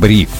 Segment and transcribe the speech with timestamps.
[0.00, 0.30] Бриф.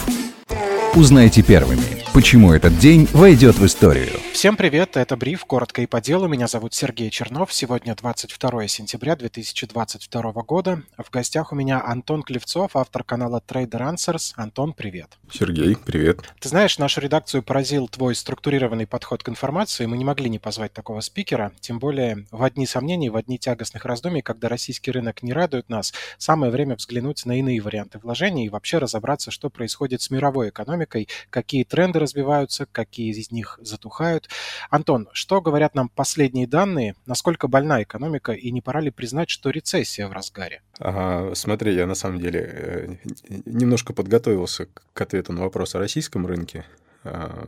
[0.94, 4.08] Узнайте первыми, Почему этот день войдет в историю?
[4.32, 6.26] Всем привет, это Бриф, коротко и по делу.
[6.26, 7.52] Меня зовут Сергей Чернов.
[7.52, 10.82] Сегодня 22 сентября 2022 года.
[10.98, 14.32] В гостях у меня Антон Клевцов, автор канала Trader Answers.
[14.34, 15.18] Антон, привет.
[15.30, 16.22] Сергей, привет.
[16.40, 19.86] Ты знаешь, нашу редакцию поразил твой структурированный подход к информации.
[19.86, 21.52] Мы не могли не позвать такого спикера.
[21.60, 25.92] Тем более в одни сомнений, в одни тягостных раздумий, когда российский рынок не радует нас,
[26.18, 31.06] самое время взглянуть на иные варианты вложений и вообще разобраться, что происходит с мировой экономикой,
[31.30, 34.28] какие тренды развиваются, какие из них затухают.
[34.70, 36.96] Антон, что говорят нам последние данные?
[37.06, 40.62] Насколько больна экономика и не пора ли признать, что рецессия в разгаре?
[40.78, 42.96] Ага, смотри, я на самом деле э,
[43.44, 46.64] немножко подготовился к ответу на вопрос о российском рынке.
[47.04, 47.46] А,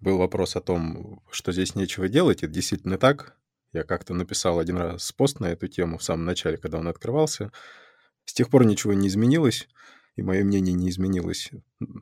[0.00, 2.42] был вопрос о том, что здесь нечего делать.
[2.42, 3.36] Это действительно так.
[3.72, 7.52] Я как-то написал один раз пост на эту тему в самом начале, когда он открывался.
[8.24, 9.68] С тех пор ничего не изменилось
[10.18, 11.52] и мое мнение не изменилось.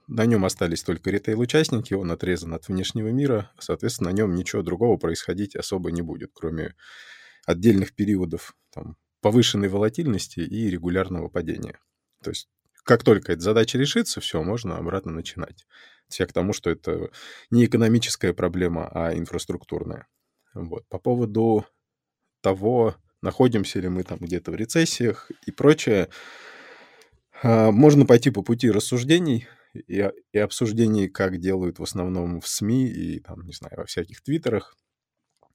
[0.06, 4.96] На нем остались только ритейл-участники, он отрезан от внешнего мира, соответственно, на нем ничего другого
[4.96, 6.74] происходить особо не будет, кроме
[7.44, 11.78] отдельных периодов там, повышенной волатильности и регулярного падения.
[12.22, 12.48] То есть
[12.84, 15.66] как только эта задача решится, все, можно обратно начинать.
[16.18, 17.10] Я к тому, что это
[17.50, 20.06] не экономическая проблема, а инфраструктурная.
[20.54, 20.88] Вот.
[20.88, 21.66] По поводу
[22.40, 26.08] того, находимся ли мы там где-то в рецессиях и прочее,
[27.42, 33.20] можно пойти по пути рассуждений и, и обсуждений, как делают в основном в СМИ и,
[33.20, 34.76] там, не знаю, во всяких твиттерах.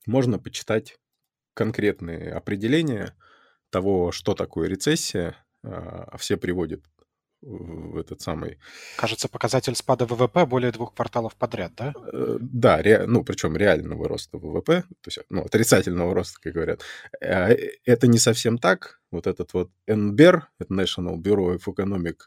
[0.06, 0.98] Можно почитать
[1.54, 3.16] конкретные определения
[3.70, 5.36] того, что такое рецессия.
[5.64, 6.84] А, все приводят
[7.42, 8.60] в этот самый...
[8.98, 11.94] Кажется, показатель спада ВВП более двух кварталов подряд, да?
[12.14, 13.06] Э, да, ре...
[13.08, 16.82] ну, причем реального роста ВВП, то есть, ну, отрицательного роста, как говорят.
[17.20, 19.00] А, э, это не совсем так.
[19.12, 22.18] Вот этот вот НБЕР, это National Bureau of Economic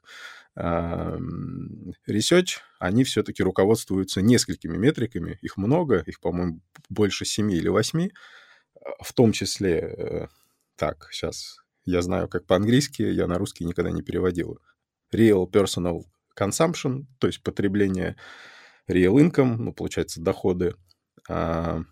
[2.07, 8.13] Research, они все-таки руководствуются несколькими метриками, их много, их, по-моему, больше семи или восьми,
[9.01, 10.27] в том числе, э,
[10.77, 14.59] так, сейчас я знаю, как по-английски, я на русский никогда не переводил
[15.15, 16.05] real personal
[16.39, 18.17] consumption, то есть потребление
[18.89, 20.75] real income, ну, получается, доходы,
[21.29, 21.83] а,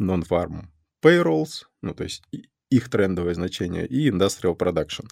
[0.00, 0.66] non-farm
[1.02, 2.22] payrolls, ну, то есть
[2.70, 5.06] их трендовое значение, и industrial production.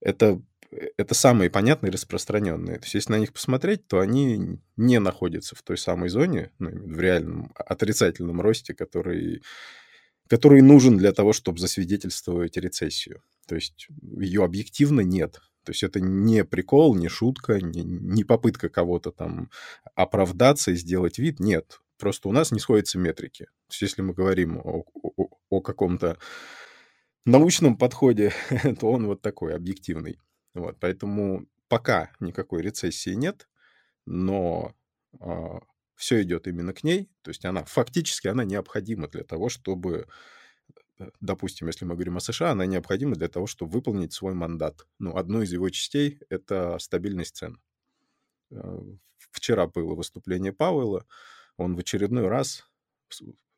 [0.00, 0.40] Это,
[0.70, 2.78] это самые понятные распространенные.
[2.78, 6.70] То есть если на них посмотреть, то они не находятся в той самой зоне, ну,
[6.70, 9.42] в реальном отрицательном росте, который,
[10.28, 13.22] который нужен для того, чтобы засвидетельствовать рецессию.
[13.46, 13.88] То есть
[14.18, 15.40] ее объективно нет.
[15.66, 19.50] То есть это не прикол, не шутка, не, не попытка кого-то там
[19.96, 21.40] оправдаться и сделать вид.
[21.40, 23.46] Нет, просто у нас не сходятся метрики.
[23.46, 26.18] То есть если мы говорим о, о, о каком-то
[27.24, 28.32] научном подходе,
[28.80, 30.20] то он вот такой, объективный.
[30.54, 33.48] Вот, поэтому пока никакой рецессии нет,
[34.06, 34.72] но
[35.14, 35.58] э, а,
[35.96, 37.10] все идет именно к ней.
[37.22, 40.06] То есть она фактически она необходима для того, чтобы
[41.20, 44.86] допустим, если мы говорим о США, она необходима для того, чтобы выполнить свой мандат.
[44.98, 47.60] Ну, одну из его частей— это стабильность цен.
[48.50, 48.80] Э,
[49.30, 51.06] вчера было выступление Пауэлла,
[51.56, 52.64] он в очередной раз,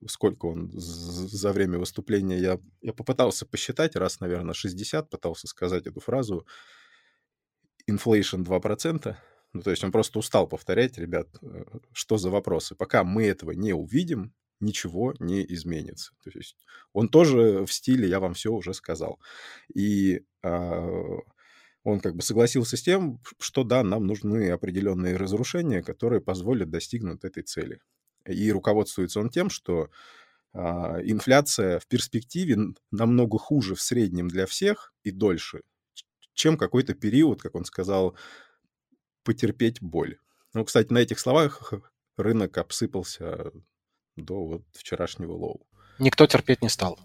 [0.06, 6.00] сколько он за время выступления, я, я попытался посчитать, раз, наверное, 60, пытался сказать эту
[6.00, 6.46] фразу,
[7.90, 9.16] inflation 2%,
[9.54, 12.74] ну, то есть он просто устал повторять, ребят, э, что за вопросы.
[12.74, 16.12] Пока мы этого не увидим, ничего не изменится.
[16.22, 16.56] То есть
[16.92, 19.20] он тоже в стиле «я вам все уже сказал».
[19.74, 21.16] И э,
[21.84, 27.24] он как бы согласился с тем, что да, нам нужны определенные разрушения, которые позволят достигнуть
[27.24, 27.80] этой цели.
[28.26, 29.90] И руководствуется он тем, что
[30.52, 32.58] э, инфляция в перспективе
[32.90, 35.62] намного хуже в среднем для всех и дольше,
[36.34, 38.16] чем какой-то период, как он сказал,
[39.24, 40.18] потерпеть боль.
[40.54, 41.72] Ну, кстати, на этих словах
[42.16, 43.52] рынок обсыпался
[44.22, 45.66] до вот вчерашнего low.
[45.98, 46.98] Никто терпеть не стал.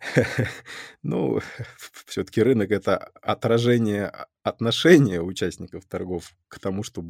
[1.02, 1.40] Ну,
[2.06, 4.12] все-таки рынок— это отражение
[4.42, 7.04] отношения участников торгов к тому, что,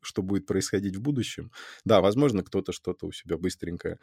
[0.00, 1.50] что будет происходить в будущем.
[1.84, 3.98] Да, возможно, кто-то что-то у себя быстренько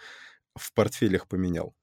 [0.55, 1.75] в портфелях поменял.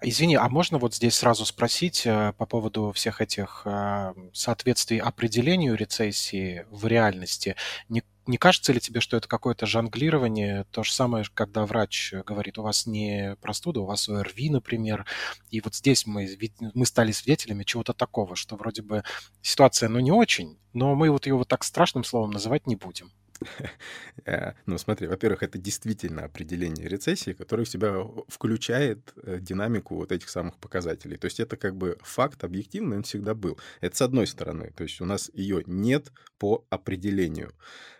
[0.00, 5.76] Извини, а можно вот здесь сразу спросить э, по поводу всех этих э, соответствий определению
[5.76, 7.56] рецессии в реальности?
[7.88, 10.64] Не, не кажется ли тебе, что это какое-то жонглирование?
[10.70, 15.06] То же самое, когда врач говорит, у вас не простуда, у вас ОРВИ, например.
[15.50, 16.28] И вот здесь мы,
[16.74, 19.02] мы стали свидетелями чего-то такого, что вроде бы
[19.42, 23.12] ситуация, ну, не очень, но мы вот ее вот так страшным словом называть не будем.
[24.24, 27.94] Э, ну, смотри, во-первых, это действительно определение рецессии, которое в себя
[28.28, 31.16] включает э, динамику вот этих самых показателей.
[31.16, 33.58] То есть это как бы факт объективный, он всегда был.
[33.80, 34.72] Это с одной стороны.
[34.76, 37.52] То есть у нас ее нет по определению.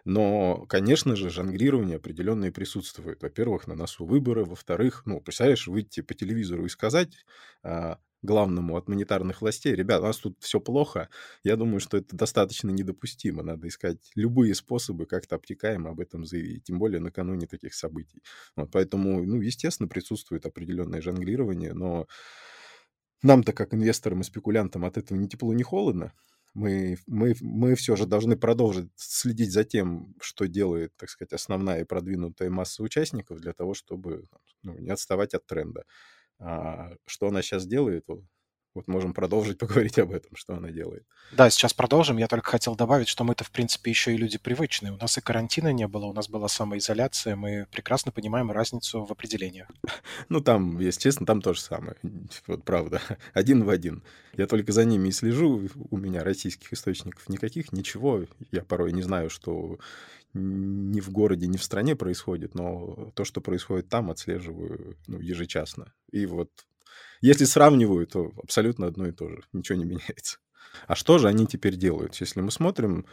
[0.05, 3.23] Но, конечно же, жонглирование определенное присутствует.
[3.23, 4.45] Во-первых, на носу выборы.
[4.45, 7.15] Во-вторых, ну, представляешь, выйти по телевизору и сказать,
[7.63, 11.09] а, главному от монетарных властей, ребят, у нас тут все плохо,
[11.45, 13.43] я думаю, что это достаточно недопустимо.
[13.43, 18.23] Надо искать любые способы как-то обтекаемо об этом заявить, тем более накануне таких событий.
[18.57, 22.07] Вот, поэтому, ну, естественно, присутствует определенное жонглирование, но
[23.23, 26.13] нам-то, как инвесторам и спекулянтам, от этого ни тепло, ни холодно.
[26.55, 31.83] Мы, мы, мы все же должны продолжить следить за тем, что делает, так сказать, основная
[31.83, 34.25] и продвинутая масса участников для того, чтобы
[34.63, 35.85] ну, не отставать от тренда.
[36.41, 38.05] А что она сейчас делает,
[38.79, 41.05] вот, можем продолжить поговорить об этом, что она делает.
[41.33, 42.17] Да, сейчас продолжим.
[42.19, 44.93] Я только хотел добавить, что мы-то, в принципе, еще и люди привычные.
[44.93, 47.37] У нас и карантина не было, у нас была самоизоляция.
[47.37, 49.69] Мы прекрасно понимаем разницу в определениях.
[50.29, 51.97] Ну, там, если честно, там то же самое.
[52.47, 53.01] Вот правда.
[53.33, 54.03] Один в один.
[54.37, 55.69] Я только за ними и слежу.
[55.91, 58.25] У меня российских источников никаких, ничего.
[58.53, 59.79] Я порой не знаю, что
[60.35, 65.93] ни в городе, ни в стране происходит, но то, что происходит там, отслеживаю ну, ежечасно.
[66.13, 66.51] И вот
[67.21, 70.39] если сравниваю, то абсолютно одно и то же, ничего не меняется.
[70.87, 72.15] А что же они теперь делают?
[72.17, 73.07] Если мы смотрим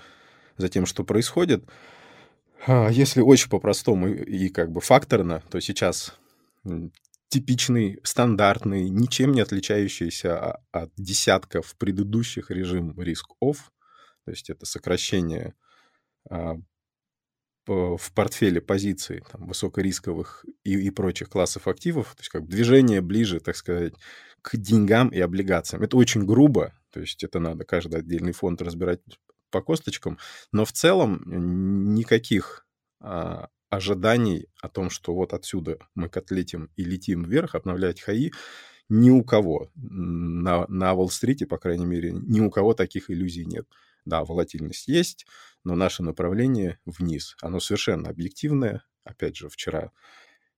[0.58, 1.66] за тем, что происходит,
[2.68, 6.18] а, если очень по-простому и как бы факторно, то сейчас
[7.30, 13.72] типичный, стандартный, ничем не отличающийся от десятков предыдущих режим риск-офф,
[14.26, 15.54] то есть это сокращение
[16.30, 16.56] а,
[17.68, 23.40] в портфеле позиций там, высокорисковых и, и прочих классов активов, то есть как движение ближе,
[23.40, 23.94] так сказать,
[24.42, 25.84] к деньгам и облигациям.
[25.84, 29.00] Это очень грубо, то есть это надо каждый отдельный фонд разбирать
[29.50, 30.20] по косточкам,
[30.52, 31.24] но в целом
[31.96, 32.68] никаких
[33.00, 38.32] а, ожиданий о том, что вот отсюда мы котлетим и летим вверх, обновлять хаи,
[38.90, 43.68] ни у кого на, на Уолл-стрите, по крайней мере, ни у кого таких иллюзий нет.
[44.06, 45.25] Да, волатильность есть,
[45.63, 47.36] но наше направление вниз.
[47.42, 48.84] Оно совершенно объективное.
[49.04, 49.92] Опять же, вчера,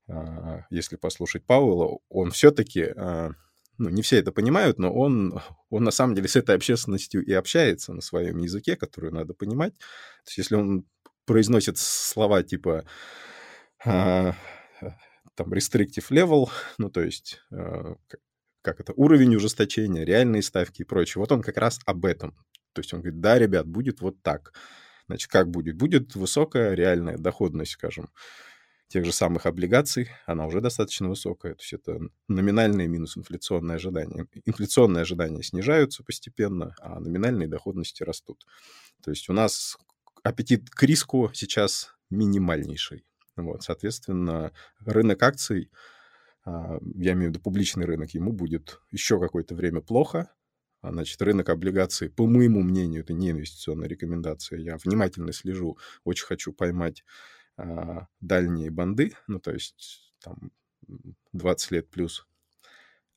[0.10, 3.32] а, если послушать Пауэлла, он все-таки, а,
[3.78, 5.40] ну, не все это понимают, но он,
[5.70, 9.78] он на самом деле с этой общественностью и общается на своем языке, который надо понимать.
[9.78, 10.86] То есть если он
[11.26, 12.86] произносит слова типа
[13.86, 14.36] а,
[15.36, 17.42] там restrictive level, ну, то есть
[18.68, 21.22] как это, уровень ужесточения, реальные ставки и прочее.
[21.22, 22.36] Вот он как раз об этом.
[22.78, 24.54] То есть он говорит, да, ребят, будет вот так.
[25.08, 25.78] Значит, как будет?
[25.78, 28.12] Будет высокая реальная доходность, скажем,
[28.88, 34.28] тех же самых облигаций, она уже достаточно высокая, то есть это номинальные минус инфляционные ожидания.
[34.46, 38.46] Инфляционные ожидания снижаются постепенно, а номинальные доходности растут.
[39.04, 39.76] То есть у нас
[40.24, 43.08] аппетит к риску сейчас минимальнейший.
[43.36, 44.52] Вот, соответственно,
[44.86, 45.72] рынок акций,
[46.46, 50.30] а, я имею в виду публичный рынок, ему будет еще какое-то время плохо,
[50.84, 54.60] значит, рынок облигаций, по моему мнению, это не инвестиционная рекомендация.
[54.60, 57.04] Я внимательно слежу, очень хочу поймать
[57.58, 60.52] а, дальние банды, ну, то есть там
[61.34, 62.28] 20 лет плюс.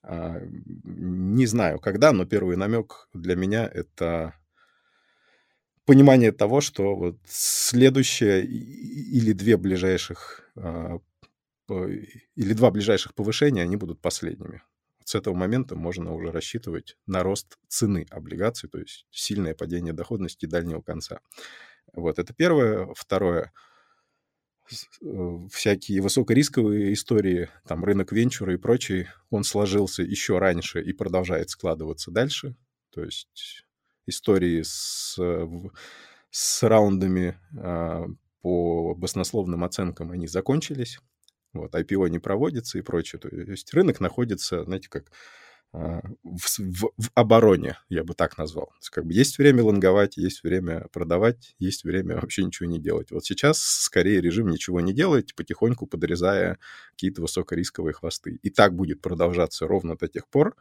[0.02, 0.40] А,
[0.84, 4.34] не знаю, когда, но первый намек для меня это
[5.84, 11.00] понимание того, что вот следующее или две ближайших а,
[11.68, 14.62] или два ближайших повышения, они будут последними
[15.10, 20.46] с этого момента можно уже рассчитывать на рост цены облигаций, то есть сильное падение доходности
[20.46, 21.18] дальнего конца.
[21.92, 22.86] Вот это первое.
[22.94, 23.52] Второе
[25.02, 31.50] э, всякие высокорисковые истории, там рынок венчура и прочий, он сложился еще раньше и продолжает
[31.50, 32.54] складываться дальше.
[32.90, 33.64] То есть
[34.06, 35.18] истории с,
[36.30, 38.06] с раундами а,
[38.42, 41.00] по баснословным оценкам, они закончились.
[41.52, 43.20] Вот, IPO не проводится и прочее.
[43.20, 45.10] То есть рынок находится, знаете, как
[45.72, 48.66] а, в, в, в обороне, я бы так назвал.
[48.66, 52.80] То есть, как бы есть время лонговать, есть время продавать, есть время вообще ничего не
[52.80, 53.12] делать.
[53.12, 56.58] Вот сейчас скорее режим ничего не делать, потихоньку подрезая
[56.92, 58.40] какие-то высокорисковые хвосты.
[58.42, 60.56] И так будет продолжаться ровно до тех пор,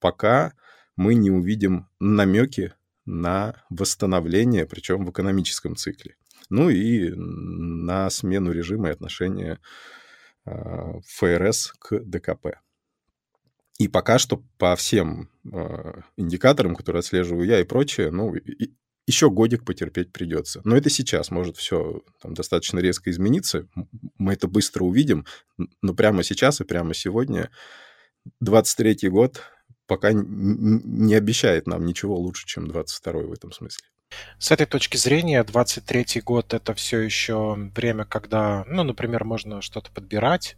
[0.00, 0.54] пока
[0.96, 2.72] мы не увидим намеки
[3.04, 6.16] на восстановление, причем в экономическом цикле.
[6.48, 9.60] Ну и на смену режима и отношения
[10.46, 12.58] ФРС к ДКП.
[13.78, 18.34] И пока что по всем э, индикаторам, которые отслеживаю я и прочее, ну,
[19.06, 20.60] еще годик потерпеть придется.
[20.64, 23.66] Но это сейчас может все там, достаточно резко измениться.
[24.16, 25.26] Мы это быстро увидим.
[25.82, 27.50] Но прямо сейчас и прямо сегодня
[28.42, 29.42] 23-й год
[29.86, 33.86] пока не обещает нам ничего лучше, чем 22-й в этом смысле.
[34.38, 39.90] С этой точки зрения 23 год это все еще время, когда, ну, например, можно что-то
[39.90, 40.56] подбирать,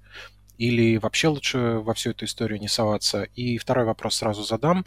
[0.58, 3.24] или вообще лучше во всю эту историю не соваться?
[3.34, 4.84] И второй вопрос сразу задам.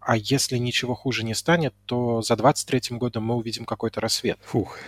[0.00, 4.38] А если ничего хуже не станет, то за 23 годом мы увидим какой-то рассвет?
[4.44, 4.78] Фух,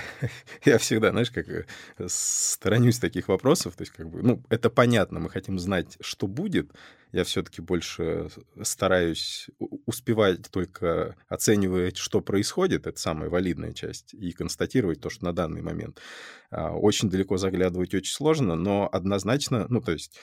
[0.64, 1.64] я всегда, знаешь, как э,
[2.06, 3.76] сторонюсь таких вопросов.
[3.76, 6.72] То есть, как бы, ну, это понятно, мы хотим знать, что будет.
[7.12, 8.30] Я все-таки больше
[8.62, 9.48] стараюсь
[9.86, 15.60] успевать только оценивать, что происходит, это самая валидная часть, и констатировать то, что на данный
[15.60, 16.00] момент.
[16.50, 20.18] А, очень далеко заглядывать очень сложно, но однозначно, ну, то есть,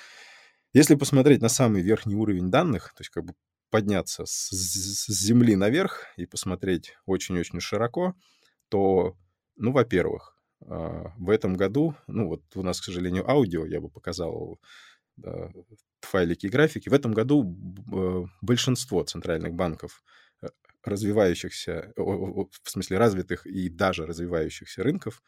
[0.73, 3.33] если посмотреть на самый верхний уровень данных, то есть, как бы
[3.69, 4.49] подняться с,
[5.07, 8.15] земли наверх и посмотреть очень-очень широко,
[8.69, 9.15] то
[9.59, 13.89] ну, во-первых, а, в этом году, ну вот у нас, к сожалению, аудио, я бы
[13.89, 14.59] показал
[15.17, 15.51] да,
[16.01, 16.89] файлики и графики.
[16.89, 17.55] В этом году
[17.91, 20.03] э, большинство центральных банков
[20.41, 20.47] э,
[20.83, 25.21] развивающихся, в смысле развитых и даже развивающихся рынков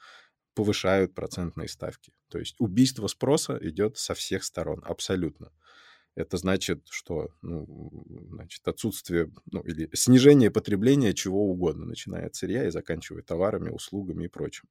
[0.53, 2.13] повышают процентные ставки.
[2.29, 5.51] То есть убийство спроса идет со всех сторон, абсолютно
[6.15, 12.67] это значит, что ну, значит, отсутствие ну, или снижение потребления чего угодно, начиная от сырья
[12.67, 14.67] и заканчивая товарами, услугами и прочим.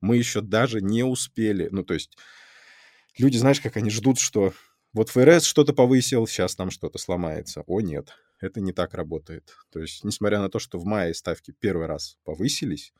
[0.00, 2.16] Мы еще даже не успели, ну, то есть
[3.18, 4.52] люди, знаешь, как они ждут, что
[4.92, 7.62] вот ФРС что-то повысил, сейчас там что-то сломается.
[7.66, 9.54] О, нет, это не так работает.
[9.70, 12.92] То есть, несмотря на то, что в мае ставки первый раз повысились,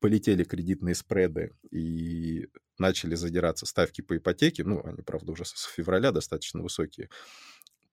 [0.00, 2.48] полетели кредитные спреды и
[2.78, 7.08] начали задираться ставки по ипотеке, ну, они, правда, уже с февраля достаточно высокие,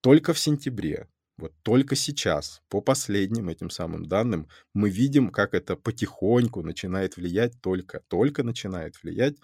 [0.02, 5.76] только в сентябре, вот только сейчас, по последним этим самым данным, мы видим, как это
[5.76, 9.38] потихоньку начинает влиять, только, только начинает влиять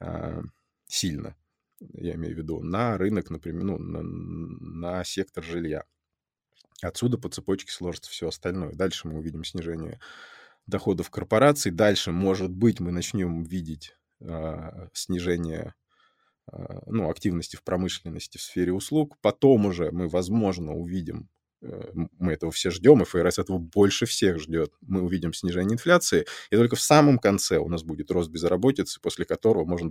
[0.00, 0.40] э,
[0.86, 1.36] сильно,
[1.80, 5.84] я имею в виду, на рынок, например, ну, на, на сектор жилья.
[6.82, 8.72] Отсюда по цепочке сложится все остальное.
[8.72, 10.00] Дальше мы увидим снижение
[10.68, 11.72] доходов корпораций.
[11.72, 15.74] Дальше, может быть, мы начнем видеть э, снижение
[16.52, 19.16] э, ну, активности в промышленности в сфере услуг.
[19.22, 21.28] Потом уже мы, возможно, увидим
[21.60, 24.72] мы этого все ждем, и ФРС этого больше всех ждет.
[24.80, 29.24] Мы увидим снижение инфляции, и только в самом конце у нас будет рост безработицы, после
[29.24, 29.90] которого можно,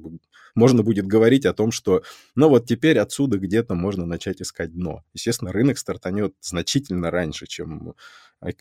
[0.56, 2.04] можно будет говорить о том, что,
[2.36, 5.04] ну вот теперь отсюда где-то можно начать искать дно.
[5.14, 7.96] Естественно, рынок стартанет значительно раньше, чем
[8.42, 8.52] э,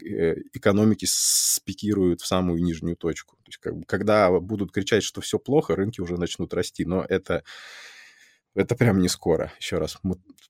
[0.53, 3.37] экономики спикируют в самую нижнюю точку.
[3.45, 7.45] То есть, когда будут кричать, что все плохо, рынки уже начнут расти, но это
[8.57, 9.53] это прям не скоро.
[9.61, 9.99] Еще раз,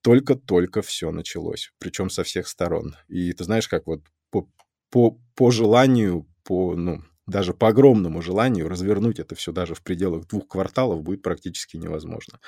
[0.00, 2.96] только-только все началось, причем со всех сторон.
[3.08, 4.48] И ты знаешь, как вот по,
[4.90, 10.28] по, по желанию, по, ну, даже по огромному желанию развернуть это все даже в пределах
[10.28, 12.38] двух кварталов будет практически невозможно.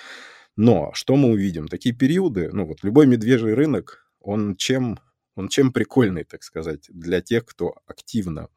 [0.56, 1.68] Но что мы увидим?
[1.68, 5.00] Такие периоды, ну вот любой медвежий рынок, он чем,
[5.34, 8.48] он чем прикольный, так сказать, для тех, кто активно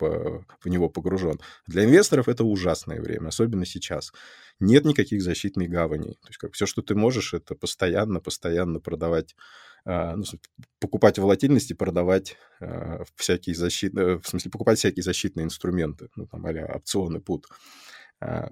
[0.00, 1.40] в него погружен.
[1.66, 4.12] Для инвесторов это ужасное время, особенно сейчас.
[4.58, 6.14] Нет никаких защитных гаваней.
[6.22, 9.36] То есть как все, что ты можешь, это постоянно, постоянно продавать,
[9.84, 10.24] а, ну,
[10.78, 16.44] покупать волатильность и продавать а, всякие защитные, в смысле покупать всякие защитные инструменты, ну там
[16.46, 17.46] а опционы, пут.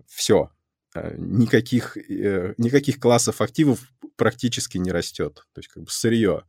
[0.07, 0.51] Все,
[0.95, 5.47] никаких, э, никаких классов активов практически не растет.
[5.53, 6.45] То есть как бы сырье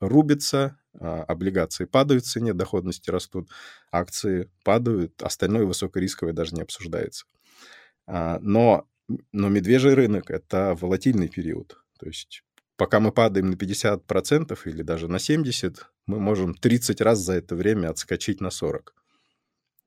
[0.00, 3.48] рубится, а, облигации падают в цене, доходности растут,
[3.90, 7.26] акции падают, остальное высокорисковое даже не обсуждается.
[8.06, 8.86] А, но,
[9.32, 11.78] но медвежий рынок— это волатильный период.
[11.98, 12.42] То есть
[12.76, 17.54] пока мы падаем на 50% или даже на 70%, мы можем 30 раз за это
[17.54, 18.80] время отскочить на 40%.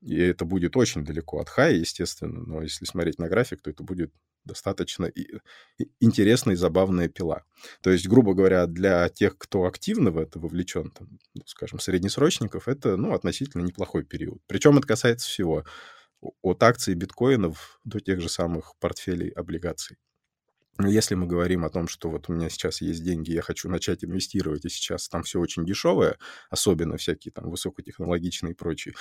[0.04, 3.82] И это будет очень далеко от хая, естественно, но если смотреть на график, то это
[3.82, 4.12] будет
[4.44, 5.10] достаточно
[5.98, 7.44] интересная и забавная пила.
[7.80, 12.68] То есть, грубо говоря, для тех, кто активно в это вовлечен, там, ну, скажем, среднесрочников,
[12.68, 14.42] это ну, относительно неплохой период.
[14.46, 15.64] Причем это касается всего.
[16.42, 19.96] От акций биткоинов до тех же самых портфелей облигаций.
[20.80, 24.04] Если мы говорим о том, что вот у меня сейчас есть деньги, я хочу начать
[24.04, 26.18] инвестировать, и сейчас там все очень дешевое,
[26.50, 28.94] особенно всякие там высокотехнологичные и прочие,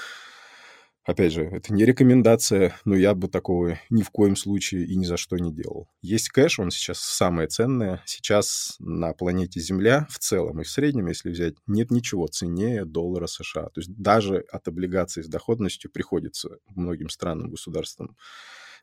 [1.06, 5.04] Опять же, это не рекомендация, но я бы такого ни в коем случае и ни
[5.04, 5.90] за что не делал.
[6.02, 8.02] Есть кэш, он сейчас самое ценное.
[8.06, 13.28] Сейчас на планете Земля в целом и в среднем, если взять, нет ничего ценнее доллара
[13.28, 13.64] США.
[13.70, 18.16] То есть даже от облигаций с доходностью приходится многим странам, государствам,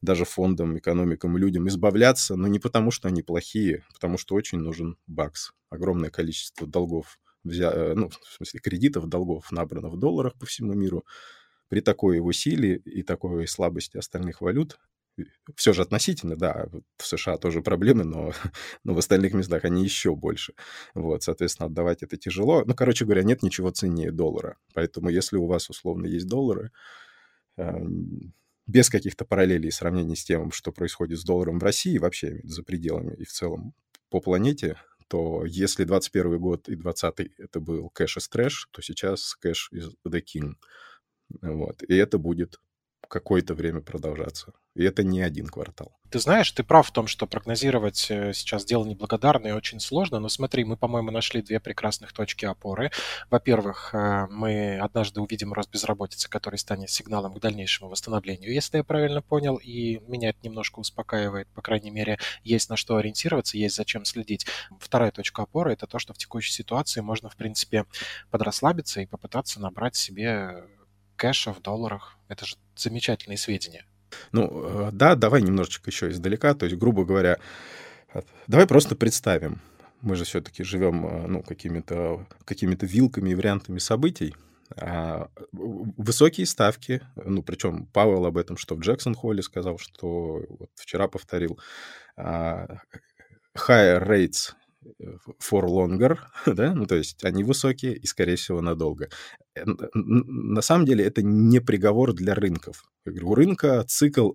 [0.02, 4.34] даже фондам, экономикам и людям избавляться, но не потому, что они плохие, а потому что
[4.34, 5.52] очень нужен бакс.
[5.70, 7.70] Огромное количество долгов, взя...
[7.72, 11.04] Э, ну, в смысле кредитов, долгов набрано в долларах по всему миру,
[11.70, 14.78] при такой его силе и такой слабости остальных валют
[15.54, 18.32] все же относительно, да, в США тоже проблемы, но,
[18.84, 20.54] но в остальных местах они еще больше.
[20.94, 22.64] Вот, соответственно, отдавать это тяжело.
[22.64, 24.56] Ну, короче говоря, нет ничего ценнее доллара.
[24.74, 26.70] Поэтому если у вас условно есть доллары,
[27.56, 27.72] э,
[28.66, 32.62] без каких-то параллелей и сравнений с тем, что происходит с долларом в России, вообще за
[32.62, 33.74] пределами и в целом
[34.10, 34.76] по планете,
[35.08, 39.88] то если 21 год и 20 это был кэш из трэш, то сейчас кэш из
[40.06, 40.54] the king.
[41.42, 41.82] Вот.
[41.82, 42.60] И это будет
[43.10, 44.52] какое-то время продолжаться.
[44.76, 45.96] И это не один квартал.
[46.10, 50.28] Ты знаешь, ты прав в том, что прогнозировать э, сейчас дело неблагодарное очень сложно, но
[50.28, 52.92] смотри, мы, по-моему, нашли две прекрасных точки опоры.
[53.28, 58.84] Во-первых, э, мы однажды увидим рост безработицы, который станет сигналом к дальнейшему восстановлению, если я
[58.84, 63.74] правильно понял, и меня это немножко успокаивает, по крайней мере, есть на что ориентироваться, есть
[63.74, 64.46] зачем следить.
[64.78, 67.86] Вторая точка опоры– это то, что в текущей ситуации можно, в принципе,
[68.30, 70.64] подрасслабиться и попытаться набрать себе
[71.20, 72.16] кэша в долларах.
[72.28, 73.84] Это же замечательные сведения.
[74.32, 76.54] Ну, э, да, давай немножечко еще издалека.
[76.54, 77.38] То есть, грубо говоря,
[78.46, 79.60] давай просто представим.
[80.00, 84.34] Мы же все-таки живем э, ну, какими-то какими вилками и вариантами событий.
[84.76, 91.08] А, высокие ставки, ну, причем Пауэлл об этом, что в Джексон-Холле сказал, что вот вчера
[91.08, 91.58] повторил,
[92.16, 92.78] а,
[93.58, 94.54] higher rates
[95.38, 99.08] for longer, да, ну, то есть они высокие и, скорее всего, надолго.
[99.54, 102.84] Э, на самом деле это не приговор для рынков.
[103.06, 104.32] У рынка цикл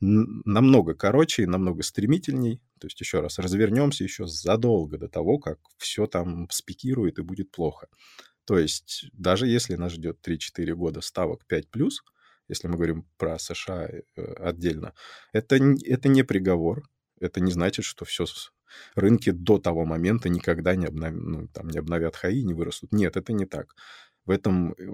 [0.00, 2.60] намного короче и намного стремительней.
[2.80, 7.50] То есть, еще раз, развернемся еще задолго до того, как все там спикирует и будет
[7.50, 7.88] плохо.
[8.44, 11.64] То есть, даже если нас ждет 3-4 года ставок 5+,
[12.48, 14.02] если мы говорим про США э,
[14.38, 14.92] отдельно,
[15.32, 16.82] это, это не приговор,
[17.20, 18.26] это не значит, что все
[18.94, 21.12] рынки до того момента никогда не, обнов...
[21.12, 22.92] ну, там, не обновят хаи, не вырастут.
[22.92, 23.74] Нет, это не так.
[24.26, 24.86] В этом, э,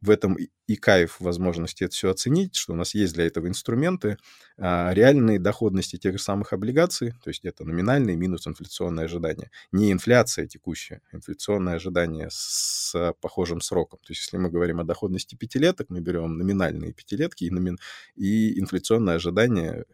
[0.00, 0.36] в этом
[0.66, 4.16] и кайф возможности это все оценить, что у нас есть для этого инструменты.
[4.56, 9.50] А реальные доходности тех же самых облигаций, то есть это номинальные минус инфляционное ожидание.
[9.72, 13.98] Не инфляция текущая, а инфляционное ожидание с похожим сроком.
[14.00, 17.78] То есть если мы говорим о доходности пятилеток, мы берем номинальные пятилетки и, номин...
[18.16, 19.84] и инфляционное ожидание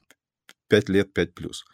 [0.69, 1.65] 5 лет 5 плюс.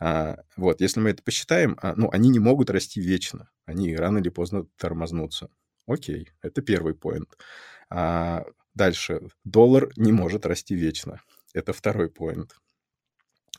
[0.00, 3.50] А, вот, если мы это посчитаем, а, ну, они не могут расти вечно.
[3.64, 5.48] Они рано или поздно тормознутся.
[5.86, 7.36] Окей, это первый поинт.
[7.90, 9.28] А, дальше.
[9.44, 11.20] Доллар не может расти вечно.
[11.52, 12.56] Это второй поинт.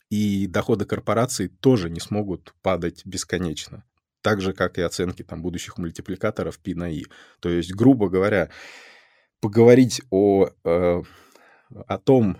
[0.10, 3.84] И доходы корпораций тоже не смогут падать бесконечно.
[4.21, 7.06] Так же, как и оценки там, будущих мультипликаторов P на I.
[7.39, 8.49] То есть, грубо говоря,
[9.39, 11.04] поговорить о, э,
[11.69, 12.38] о том,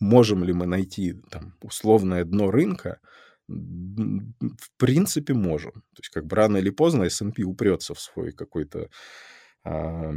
[0.00, 3.00] можем ли мы найти там условное дно рынка,
[3.48, 5.72] в принципе, можем.
[5.72, 8.88] То есть как бы рано или поздно S&P упрется в свой какой-то
[9.64, 10.14] а,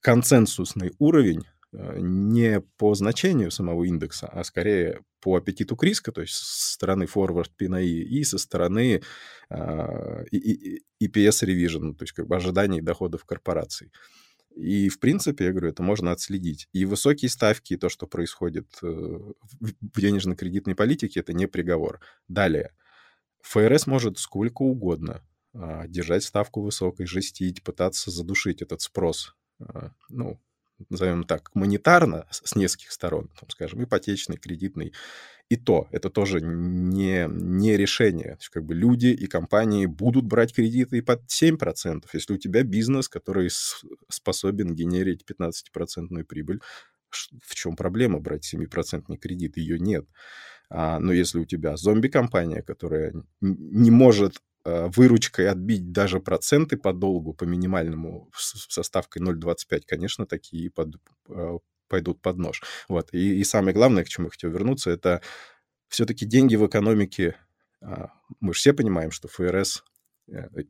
[0.00, 6.20] консенсусный уровень а, не по значению самого индекса, а скорее по аппетиту к риска, то
[6.20, 9.02] есть со стороны forward PNI и со стороны
[9.48, 13.90] а, EPS revision, то есть как бы ожиданий доходов корпораций.
[14.56, 16.68] И, в принципе, я говорю, это можно отследить.
[16.72, 22.00] И высокие ставки, и то, что происходит э, в денежно-кредитной политике, это не приговор.
[22.28, 22.72] Далее.
[23.42, 25.22] ФРС может сколько угодно
[25.54, 29.34] а, держать ставку высокой, жестить, пытаться задушить этот спрос.
[29.60, 30.40] А, ну,
[30.90, 34.92] назовем так, монетарно с нескольких сторон, там, скажем, ипотечный, кредитный,
[35.48, 38.30] и то, это тоже не, не решение.
[38.30, 42.04] То есть, как бы люди и компании будут брать кредиты и под 7%.
[42.12, 43.50] Если у тебя бизнес, который
[44.08, 46.60] способен генерить 15% прибыль,
[47.10, 49.58] в чем проблема брать 7% кредит?
[49.58, 50.06] Ее нет.
[50.70, 57.34] А, но если у тебя зомби-компания, которая не может выручкой отбить даже проценты по долгу
[57.34, 60.96] по минимальному со ставкой 0,25, конечно, такие под,
[61.28, 62.62] а, пойдут под нож.
[62.88, 63.12] Вот.
[63.12, 65.20] И, и самое главное, к чему я хотел вернуться, это
[65.88, 67.36] все-таки деньги в экономике.
[67.82, 69.91] А, мы же все понимаем, что ФРС э,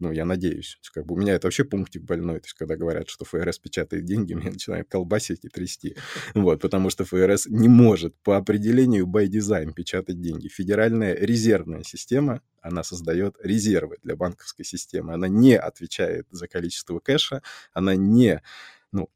[0.00, 0.78] ну, я надеюсь.
[0.92, 2.40] Как бы у меня это вообще пунктик больной.
[2.40, 5.96] То есть, когда говорят, что ФРС печатает деньги, меня начинает колбасить и трясти.
[6.34, 10.48] Вот, потому что ФРС не может по определению by design печатать деньги.
[10.48, 15.14] Федеральная резервная система, она создает резервы для банковской системы.
[15.14, 18.42] Она не отвечает за количество кэша, она не
[18.92, 19.08] ну,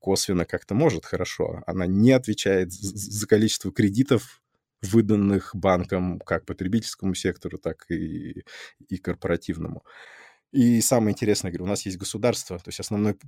[0.00, 4.41] косвенно как-то может хорошо, она не отвечает за количество кредитов,
[4.82, 8.44] выданных банкам как потребительскому сектору, так и,
[8.88, 9.84] и корпоративному.
[10.52, 13.18] И самое интересное, говорю, у нас есть государство, то есть основной,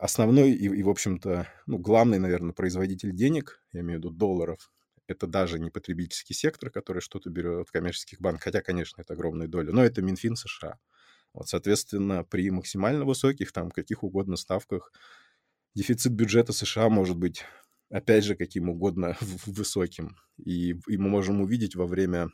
[0.00, 4.72] основной и, и в общем-то, ну, главный, наверное, производитель денег, я имею в виду долларов,
[5.06, 9.46] это даже не потребительский сектор, который что-то берет в коммерческих банках, хотя, конечно, это огромная
[9.46, 10.78] доля, но это Минфин США.
[11.32, 14.90] Вот, соответственно, при максимально высоких, там, каких угодно ставках,
[15.74, 17.44] дефицит бюджета США может быть
[17.90, 20.16] опять же, каким угодно высоким.
[20.38, 22.30] И, и мы можем увидеть во время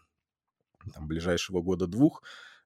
[0.93, 2.23] там, ближайшего года-двух,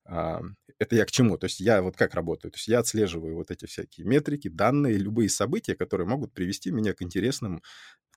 [0.09, 0.41] а,
[0.79, 1.37] это я к чему?
[1.37, 2.53] То есть я вот как работаю?
[2.53, 6.95] То есть я отслеживаю вот эти всякие метрики, данные, любые события, которые могут привести меня
[6.95, 7.63] к интересным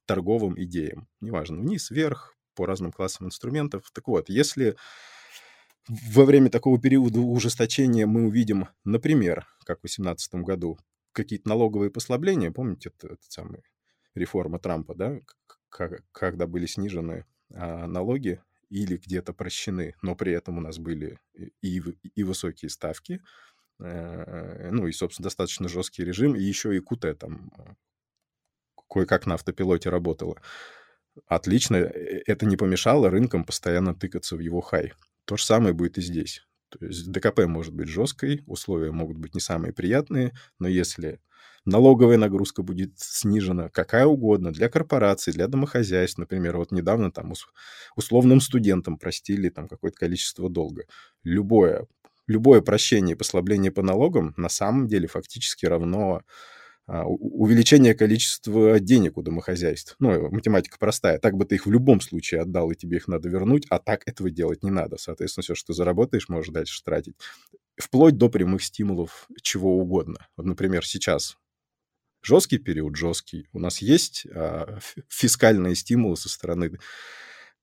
[0.05, 1.07] торговым идеям.
[1.21, 3.89] Неважно, вниз, вверх, по разным классам инструментов.
[3.93, 4.75] Так вот, если
[5.87, 10.77] во время такого периода ужесточения мы увидим, например, как в 2018 году,
[11.11, 13.63] какие-то налоговые послабления, помните, это, это самая
[14.15, 15.19] реформа Трампа, да,
[16.11, 21.19] когда были снижены а, налоги или где-то прощены, но при этом у нас были
[21.61, 21.81] и,
[22.15, 23.21] и высокие ставки,
[23.79, 27.73] э, ну и, собственно, достаточно жесткий режим, и еще и КУТ там э,
[28.87, 30.41] кое-как на автопилоте работало.
[31.25, 34.93] Отлично, э, это не помешало рынкам постоянно тыкаться в его хай.
[35.25, 36.45] То же самое будет и здесь.
[36.69, 41.19] То есть ДКП может быть жесткой, условия могут быть не самые приятные, но если
[41.69, 47.33] налоговая нагрузка будет снижена, какая угодно, для корпораций, для домохозяйств, например, вот недавно там
[47.95, 50.83] условным студентам простили там какое-то количество долга.
[51.23, 51.87] Любое,
[52.27, 56.21] любое прощение и послабление по налогам на самом деле фактически равно
[56.87, 59.95] а, увеличение количества денег у домохозяйств.
[59.99, 61.19] Ну, математика простая.
[61.19, 64.07] Так бы ты их в любом случае отдал, и тебе их надо вернуть, а так
[64.07, 64.97] этого делать не надо.
[64.97, 67.13] Соответственно, все, что заработаешь, можешь дальше тратить.
[67.77, 70.27] Вплоть до прямых стимулов чего угодно.
[70.35, 71.37] Вот, например, сейчас
[72.21, 73.47] жесткий период, жесткий.
[73.53, 76.77] У нас есть а, фискальные стимулы со стороны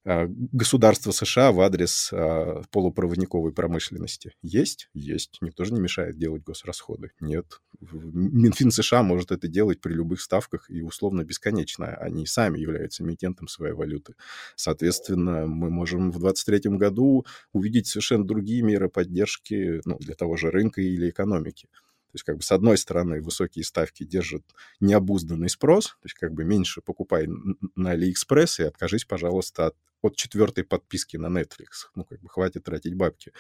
[0.09, 4.35] а, государства США в адрес а, полупроводниковой промышленности.
[4.40, 4.88] Есть?
[4.95, 5.38] Есть.
[5.40, 7.11] Никто же не мешает делать госрасходы.
[7.19, 7.61] Нет.
[7.81, 11.88] Минфин США может это делать при любых ставках и условно бесконечно.
[11.97, 14.14] Они сами являются эмитентом своей валюты.
[14.55, 20.53] Соответственно, мы можем в 2023 году увидеть совершенно другие меры поддержки ну, для того же
[20.53, 21.69] рынка или экономики.
[22.16, 24.42] То есть, как бы, с одной стороны, высокие ставки держат
[24.81, 27.26] необузданный спрос, то есть, как бы, меньше покупай
[27.74, 31.90] на AliExpress и откажись, пожалуйста, от, от четвертой подписки на Netflix.
[31.94, 33.33] Ну, как бы, хватит тратить бабки.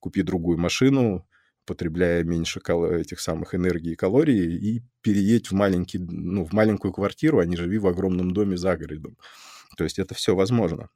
[0.00, 1.28] Купи другую машину,
[1.66, 7.40] потребляя меньше этих самых энергии и калорий, и переедь в, маленький, ну, в маленькую квартиру,
[7.40, 9.18] а не живи в огромном доме за городом.
[9.76, 10.88] То есть это все возможно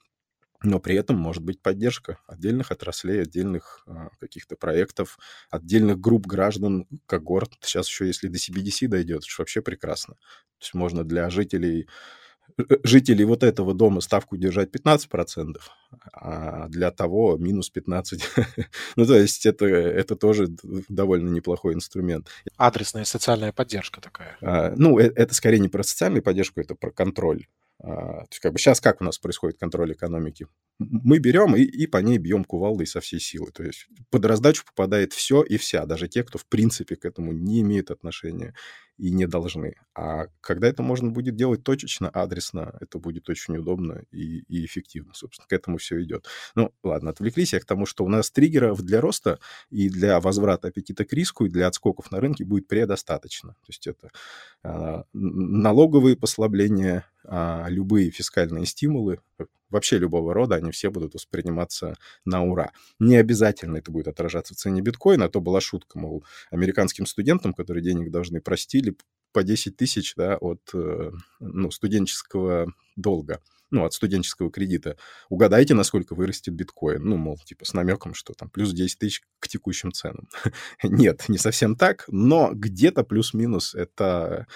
[0.63, 5.19] но при этом может быть поддержка отдельных отраслей, отдельных а, каких-то проектов,
[5.51, 7.53] отдельных групп граждан, когорт.
[7.61, 10.15] Сейчас еще, если до CBDC дойдет, это вообще прекрасно.
[10.15, 11.89] То есть можно для жителей
[12.57, 15.59] э, жителей вот этого дома ставку держать 15%,
[16.13, 18.21] а для того минус 15%.
[18.97, 20.49] ну, то есть это, это тоже
[20.89, 22.27] довольно неплохой инструмент.
[22.57, 24.37] Адресная социальная поддержка такая.
[24.43, 27.47] А, ну, э, это скорее не про социальную поддержку, это про контроль.
[27.81, 30.47] А, то есть как бы сейчас как у нас происходит контроль экономики?
[30.79, 33.51] Мы берем и, и по ней бьем кувалдой со всей силы.
[33.53, 37.33] То есть под раздачу попадает все и вся, даже те, кто в принципе к этому
[37.33, 38.55] не имеет отношения
[38.99, 39.77] и не должны.
[39.95, 45.15] А когда это можно будет делать точечно, адресно, это будет очень удобно и, и эффективно,
[45.15, 45.47] собственно.
[45.49, 46.27] К этому все идет.
[46.55, 49.39] Ну, ладно, отвлеклись я к тому, что у нас триггеров для роста
[49.71, 53.53] и для возврата аппетита к риску, и для отскоков на рынке будет предостаточно.
[53.53, 54.11] То есть это
[54.63, 59.21] а, налоговые послабления, а, любые фискальные стимулы,
[59.71, 62.73] вообще любого рода, они все будут восприниматься на ура.
[62.99, 67.55] Не обязательно это будет отражаться в цене биткоина, а то была шутка, мол, американским студентам,
[67.55, 68.97] которые денег должны простили,
[69.33, 74.97] по 10 тысяч да, от э, ну, студенческого долга, ну, от студенческого кредита.
[75.29, 77.03] Угадайте, насколько вырастет биткоин.
[77.03, 80.29] Ну, мол, типа с намеком, что там плюс 10 тысяч к текущим ценам.
[80.83, 84.47] Нет, не совсем так, но где-то плюс-минус это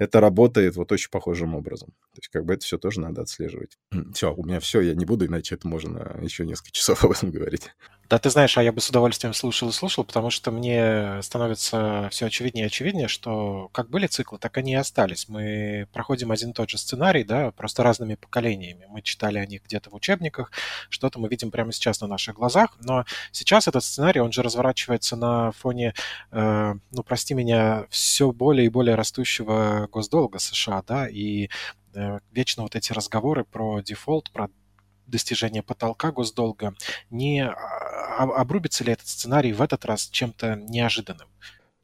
[0.00, 1.90] это работает вот очень похожим образом.
[2.14, 3.76] То есть как бы это все тоже надо отслеживать.
[4.14, 7.30] Все, у меня все, я не буду, иначе это можно еще несколько часов об этом
[7.30, 7.70] говорить.
[8.08, 12.08] Да, ты знаешь, а я бы с удовольствием слушал и слушал, потому что мне становится
[12.10, 15.28] все очевиднее и очевиднее, что как были циклы, так они и остались.
[15.28, 18.86] Мы проходим один и тот же сценарий, да, просто разными поколениями.
[18.88, 20.50] Мы читали о них где-то в учебниках,
[20.88, 25.16] что-то мы видим прямо сейчас на наших глазах, но сейчас этот сценарий, он же разворачивается
[25.16, 25.94] на фоне,
[26.30, 31.48] э, ну, прости меня, все более и более растущего госдолга США, да, и
[31.94, 34.48] э, вечно вот эти разговоры про дефолт, про
[35.06, 36.74] достижение потолка госдолга,
[37.10, 41.28] не а, обрубится ли этот сценарий в этот раз чем-то неожиданным?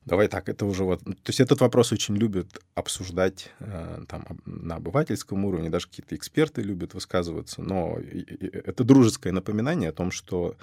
[0.06, 1.02] Давай так, это уже вот...
[1.02, 6.62] То есть этот вопрос очень любят обсуждать э, там на обывательском уровне, даже какие-то эксперты
[6.62, 10.56] любят высказываться, но это дружеское напоминание о том, что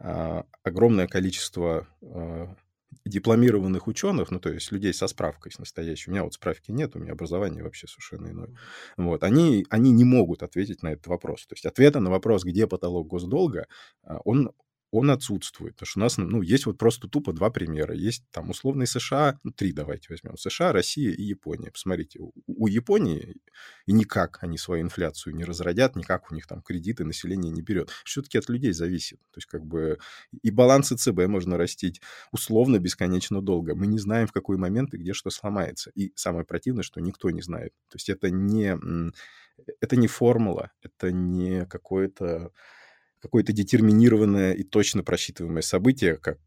[0.00, 2.48] э, огромное количество э,
[3.04, 6.96] дипломированных ученых, ну, то есть людей со справкой с настоящей, у меня вот справки нет,
[6.96, 8.50] у меня образование вообще совершенно иное,
[8.96, 11.46] вот, они, они не могут ответить на этот вопрос.
[11.46, 13.68] То есть ответа на вопрос, где потолок госдолга,
[14.02, 14.50] а, он
[14.90, 15.74] он отсутствует.
[15.74, 17.94] Потому что у нас, ну, есть вот просто тупо два примера.
[17.94, 20.36] Есть там условные США, ну, три давайте возьмем.
[20.36, 21.70] США, Россия и Япония.
[21.70, 23.36] Посмотрите, у, Японии
[23.86, 27.90] и никак они свою инфляцию не разродят, никак у них там кредиты население не берет.
[28.04, 29.18] Все-таки от людей зависит.
[29.30, 29.98] То есть как бы
[30.42, 32.00] и балансы ЦБ можно растить
[32.32, 33.74] условно бесконечно долго.
[33.74, 35.90] Мы не знаем, в какой момент и где что сломается.
[35.94, 37.72] И самое противное, что никто не знает.
[37.88, 38.76] То есть это не,
[39.80, 42.52] это не формула, это не какое-то
[43.20, 46.38] какое-то детерминированное и точно просчитываемое событие, как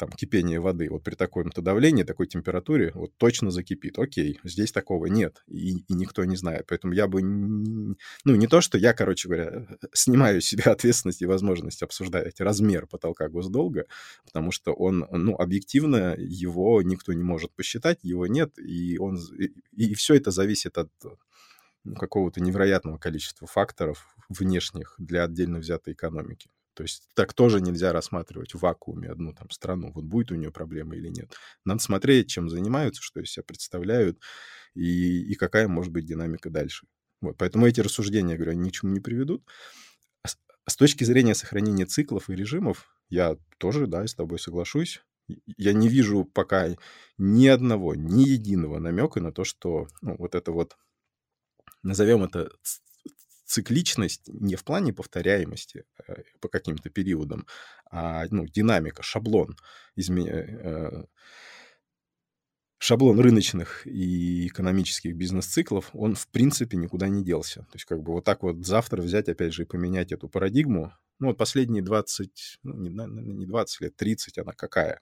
[0.00, 0.88] там кипение воды.
[0.88, 3.98] Вот при таком-то давлении, такой температуре, вот точно закипит.
[3.98, 6.64] Окей, здесь такого нет, и, и никто не знает.
[6.68, 7.20] Поэтому я бы...
[7.20, 12.86] Ну, не то, что я, короче говоря, снимаю с себя ответственность и возможность обсуждать размер
[12.86, 13.84] потолка госдолга,
[14.24, 19.18] потому что он, ну, объективно его никто не может посчитать, его нет, и он...
[19.38, 20.90] И, и все это зависит от
[21.96, 26.50] какого-то невероятного количества факторов внешних для отдельно взятой экономики.
[26.74, 29.92] То есть так тоже нельзя рассматривать в вакууме одну там страну.
[29.92, 31.34] Вот будет у нее проблема или нет.
[31.64, 34.18] Надо смотреть, чем занимаются, что из себя представляют
[34.74, 36.86] и, и какая может быть динамика дальше.
[37.20, 39.44] Вот, поэтому эти рассуждения, я говорю, они ни к чему не приведут.
[40.22, 40.28] А
[40.70, 45.02] с, точки зрения сохранения циклов и режимов, я тоже, да, с тобой соглашусь.
[45.58, 46.68] Я не вижу пока
[47.18, 50.76] ни одного, ни единого намека на то, что ну, вот это вот
[51.82, 52.50] назовем это
[53.44, 57.46] цикличность не в плане повторяемости э, по каким-то периодам,
[57.90, 59.56] а ну, динамика, шаблон,
[59.96, 60.24] изме...
[60.30, 61.04] Э,
[62.78, 67.62] шаблон рыночных и экономических бизнес-циклов, он в принципе никуда не делся.
[67.62, 70.92] То есть как бы вот так вот завтра взять, опять же, и поменять эту парадигму.
[71.18, 75.00] Ну вот последние 20, ну, не, не 20 лет, 30 она какая?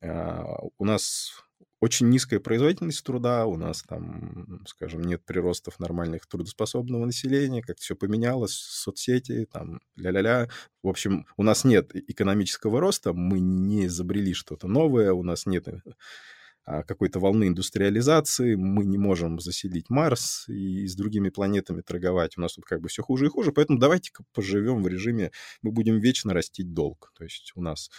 [0.00, 0.44] А,
[0.78, 1.44] у нас
[1.82, 7.96] очень низкая производительность труда, у нас там, скажем, нет приростов нормальных трудоспособного населения, как все
[7.96, 10.48] поменялось, соцсети, там, ля-ля-ля.
[10.84, 15.66] В общем, у нас нет экономического роста, мы не изобрели что-то новое, у нас нет
[15.66, 15.80] а,
[16.64, 22.38] какой-то волны индустриализации, мы не можем заселить Марс и с другими планетами торговать.
[22.38, 25.72] У нас тут как бы все хуже и хуже, поэтому давайте-ка поживем в режиме, мы
[25.72, 27.12] будем вечно растить долг.
[27.16, 27.90] То есть у нас...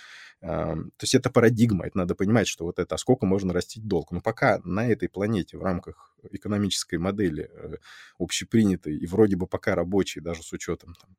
[0.41, 3.86] Э, то есть это парадигма, это надо понимать, что вот это, а сколько можно растить
[3.86, 4.12] долг.
[4.12, 7.78] Но пока на этой планете в рамках экономической модели э,
[8.17, 11.15] общепринятой и вроде бы пока рабочей, даже с учетом там,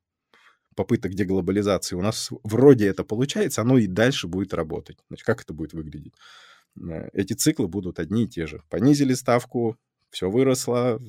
[0.75, 4.97] попыток деглобализации, у нас вроде это получается, оно и дальше будет работать.
[5.09, 6.13] Значит, как это будет выглядеть?
[6.79, 8.61] Э, эти циклы будут одни и те же.
[8.69, 9.77] Понизили ставку,
[10.09, 10.99] все выросло,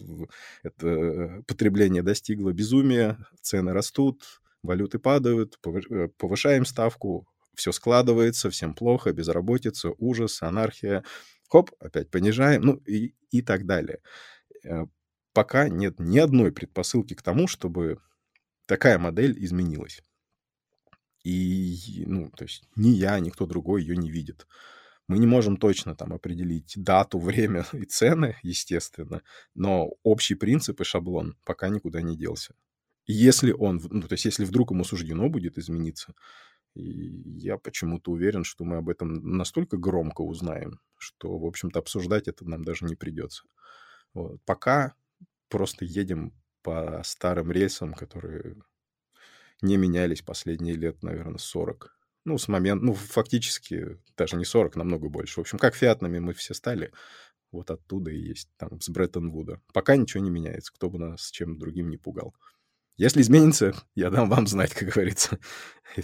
[0.63, 9.13] это потребление достигло безумия, цены растут, валюты падают, э, повышаем ставку, все складывается, всем плохо,
[9.13, 11.05] безработица, ужас, анархия.
[11.49, 14.01] Хоп, опять понижаем, ну и, и так далее.
[14.65, 14.87] Э,
[15.33, 18.01] пока нет ни одной предпосылки к тому, чтобы
[18.67, 20.03] такая модель изменилась.
[21.25, 24.47] И, ну, то есть ни я, ни кто другой ее не видит.
[25.09, 29.23] Мы не можем точно там определить дату, время и цены, естественно,
[29.55, 32.55] но общий принцип и шаблон пока никуда не делся.
[33.07, 36.15] И если он, ну, то есть если вдруг ему суждено будет измениться,
[36.75, 42.45] я почему-то уверен, что мы об этом настолько громко узнаем, что, в общем-то, обсуждать это
[42.45, 43.45] нам даже не придется.
[44.13, 44.41] Вот.
[44.45, 44.95] Пока
[45.49, 48.57] просто едем по старым рельсам, которые
[49.63, 51.96] не менялись последние лет, наверное, 40.
[52.27, 55.37] Ну, с момента, ну, фактически даже не 40, намного больше.
[55.37, 56.93] В общем, как фиатными мы все стали,
[57.53, 59.61] вот оттуда и есть, там, с Бреттон-Вуда.
[59.73, 62.35] Пока ничего не меняется, кто бы нас чем другим не пугал.
[62.97, 65.39] Если изменится, я дам вам знать, как говорится.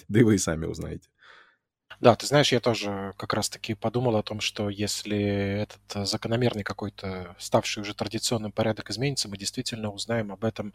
[0.06, 1.08] Да и вы сами узнаете.
[2.00, 5.18] Да, ты знаешь, я тоже как раз-таки подумал о том, что если
[5.62, 10.72] этот э, закономерный какой-то, ставший уже традиционным порядок изменится, мы действительно узнаем об этом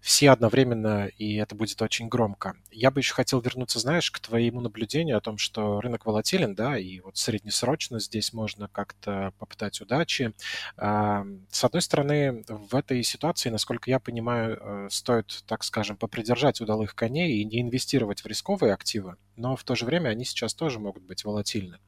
[0.00, 2.54] все одновременно, и это будет очень громко.
[2.70, 6.78] Я бы еще хотел вернуться, знаешь, к твоему наблюдению о том, что рынок волатилен, да,
[6.78, 10.32] и вот среднесрочно здесь можно как-то попытать удачи.
[10.76, 16.94] С одной стороны, в этой ситуации, насколько я понимаю, э, стоит, так скажем, попридержать удалых
[16.94, 20.78] коней и не инвестировать в рисковые активы, но в то же время они сейчас тоже
[20.78, 21.78] могут быть волатильны.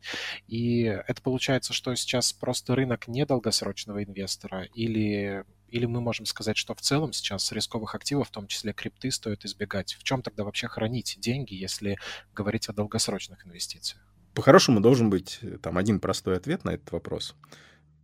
[0.47, 6.75] И это получается, что сейчас просто рынок недолгосрочного инвестора или или мы можем сказать, что
[6.75, 9.95] в целом сейчас рисковых активов, в том числе крипты, стоит избегать?
[9.95, 11.99] В чем тогда вообще хранить деньги, если
[12.35, 14.03] говорить о долгосрочных инвестициях?
[14.35, 17.35] По-хорошему должен быть э, там один простой ответ на этот вопрос.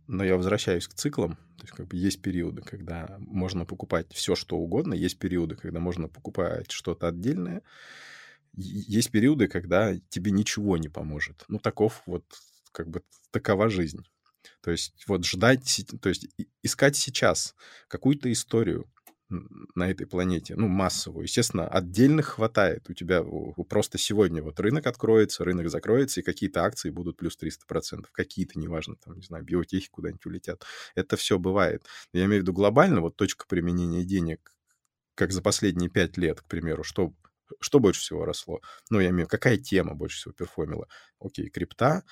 [0.07, 1.37] Но я возвращаюсь к циклам.
[1.57, 4.93] То есть как бы есть периоды, когда можно покупать все, что угодно.
[4.93, 7.63] Есть периоды, когда можно покупать что-то отдельное
[8.55, 11.43] есть периоды, когда тебе ничего не поможет.
[11.47, 12.25] Ну, таков вот,
[12.71, 14.05] как бы, такова жизнь.
[14.61, 16.27] То есть вот ждать, то есть
[16.63, 17.55] искать сейчас
[17.87, 18.89] какую-то историю,
[19.73, 21.23] на этой планете, ну, массовую.
[21.23, 22.89] Естественно, отдельных хватает.
[22.89, 23.23] У тебя
[23.67, 28.95] просто сегодня вот рынок откроется, рынок закроется, и какие-то акции будут плюс 300%, какие-то, неважно,
[29.03, 30.63] там, не знаю, биотехи куда-нибудь улетят.
[30.93, 31.85] Это все бывает.
[32.13, 34.55] Я имею в виду глобально, вот точка применения денег,
[35.15, 37.11] как за последние пять лет, к примеру, что
[37.59, 38.61] что больше всего росло?
[38.89, 40.87] Ну, я имею какая тема больше всего перформила?
[41.19, 42.03] Окей, крипта,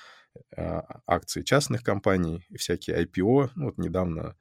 [0.56, 3.50] а, акции частных компаний, всякие IPO.
[3.54, 4.36] Ну, вот недавно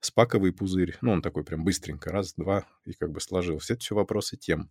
[0.00, 0.96] спаковый пузырь.
[1.00, 3.74] Ну, он такой прям быстренько, раз, два, и как бы сложился.
[3.74, 4.70] Это все вопросы тем.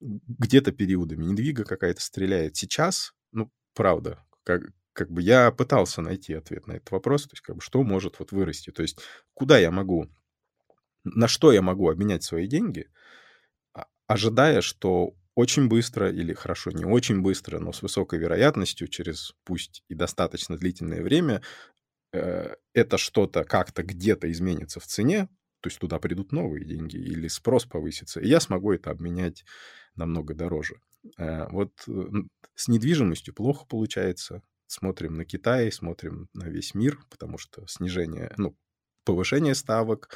[0.00, 2.56] Где-то периодами недвига какая-то стреляет.
[2.56, 4.62] Сейчас, ну, правда, как,
[4.92, 8.18] как бы я пытался найти ответ на этот вопрос, то есть как бы что может
[8.18, 9.00] вот вырасти, то есть
[9.34, 10.08] куда я могу,
[11.04, 12.88] на что я могу обменять свои деньги,
[14.08, 19.84] ожидая, что очень быстро или хорошо, не очень быстро, но с высокой вероятностью через пусть
[19.88, 21.42] и достаточно длительное время
[22.12, 25.28] Э, это что-то как-то где-то изменится в цене,
[25.60, 29.44] то есть туда придут новые деньги или спрос повысится, и я смогу это обменять
[29.94, 30.76] намного дороже.
[31.18, 31.92] Э, вот э,
[32.54, 34.42] с недвижимостью плохо получается.
[34.66, 38.54] Смотрим на Китай, смотрим на весь мир, потому что снижение, ну,
[39.04, 40.14] повышение ставок,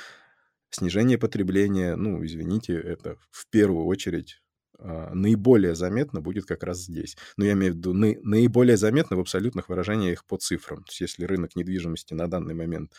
[0.75, 4.43] снижение потребления, ну, извините, это в первую очередь
[4.79, 7.17] а, наиболее заметно будет как раз здесь.
[7.37, 10.79] Но я имею в виду на, наиболее заметно в абсолютных выражениях по цифрам.
[10.79, 12.93] То есть если рынок недвижимости на данный момент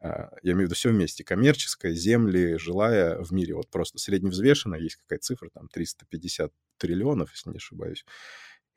[0.00, 4.78] а, я имею в виду все вместе, коммерческая, земли, жилая в мире, вот просто средневзвешенная,
[4.78, 8.04] есть какая-то цифра, там 350 триллионов, если не ошибаюсь,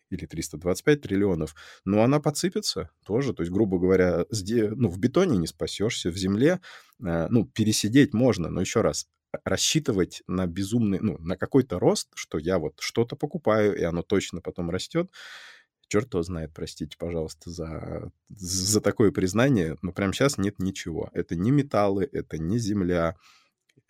[0.09, 5.47] или 325 триллионов, но она подсыпется тоже, то есть, грубо говоря, ну, в бетоне не
[5.47, 6.59] спасешься, в земле,
[7.03, 9.07] а, ну, пересидеть можно, но еще раз,
[9.43, 14.41] рассчитывать на безумный, ну, на какой-то рост, что я вот что-то покупаю, и оно точно
[14.41, 15.11] потом растет,
[15.87, 21.09] черт его знает, простите, пожалуйста, за, за такое признание, но прямо сейчас нет ничего.
[21.13, 23.15] Это не металлы, это не земля,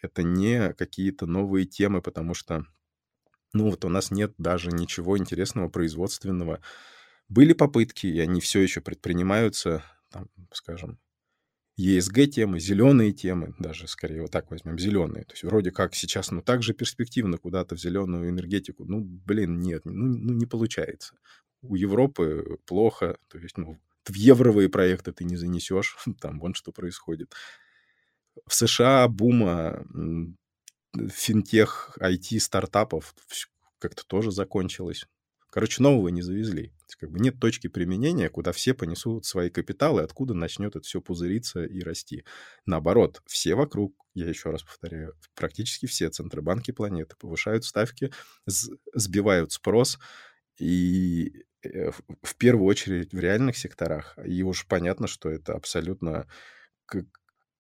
[0.02, 2.66] это не какие-то новые темы, потому что,
[3.54, 6.62] ну, вот у нас нет даже ничего интересного производственного.
[7.30, 11.00] Были попытки, и они все еще предпринимаются, там, скажем,
[11.80, 15.26] ESG-темы, зеленые темы, даже скорее вот так возьмем, зеленые.
[15.26, 18.86] То есть вроде как сейчас, ну, так же перспективно куда-то в зеленую энергетику.
[18.86, 21.16] Ну, блин, нет, ну, ну не получается.
[21.62, 26.72] У Европы плохо, то есть, ну, в евровые проекты ты не занесешь, там вон что
[26.72, 27.34] происходит.
[28.48, 29.86] В США бума
[31.12, 33.14] финтех, IT-стартапов
[33.80, 35.06] как-то тоже закончилось.
[35.50, 36.74] Короче, нового не завезли.
[37.00, 41.64] Как бы нет точки применения, куда все понесут свои капиталы, откуда начнет это все пузыриться
[41.64, 42.26] и расти.
[42.66, 48.12] Наоборот, все вокруг, я еще раз повторяю, практически все центробанки планеты повышают ставки,
[48.46, 50.00] сбивают спрос,
[50.60, 51.92] и э,
[52.24, 54.18] в первую очередь в реальных секторах.
[54.26, 56.28] И уж понятно, что это абсолютно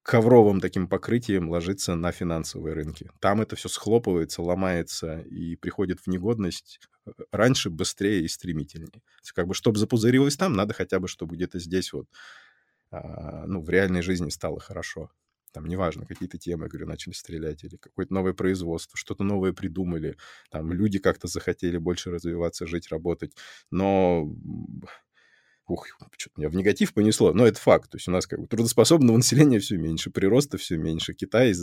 [0.08, 3.12] ковровым таким покрытием ложится на финансовые рынки.
[3.20, 9.02] Там это все схлопывается, ломается и приходит в негодность э, раньше, быстрее и стремительнее.
[9.36, 12.08] Как бы, чтобы запузырилось там, надо хотя бы, чтобы где-то здесь вот,
[12.89, 15.12] а, ну, в реальной жизни стало хорошо.
[15.52, 20.15] Там, неважно, какие-то темы, я говорю, начали стрелять, или какое-то новое производство, что-то новое придумали,
[20.52, 23.34] там, люди как-то захотели больше развиваться, жить, работать.
[23.72, 24.34] Но
[25.68, 27.92] ух, что-то меня в негатив понесло, но это факт.
[27.92, 31.14] То есть у нас как бы трудоспособного населения все меньше, прироста все меньше.
[31.14, 31.54] Китай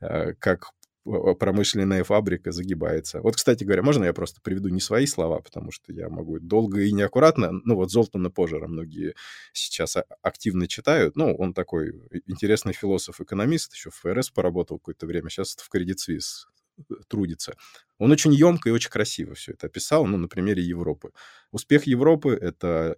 [0.00, 0.72] э, как
[1.04, 3.20] промышленная фабрика загибается.
[3.20, 6.80] Вот, кстати говоря, можно я просто приведу не свои слова, потому что я могу долго
[6.80, 7.50] и неаккуратно.
[7.64, 9.14] Ну, вот Золтана Пожера многие
[9.52, 11.14] сейчас активно читают.
[11.14, 11.92] Ну, он такой
[12.26, 16.46] интересный философ-экономист, еще в ФРС поработал какое-то время, сейчас в Credit Suisse
[16.78, 17.54] э, трудится.
[17.98, 21.12] Он очень емко и очень красиво все это описал, ну, на примере Европы.
[21.52, 22.96] Успех Европы— это